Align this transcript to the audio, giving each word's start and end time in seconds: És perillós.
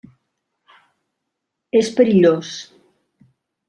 És 1.83 1.93
perillós. 2.01 2.59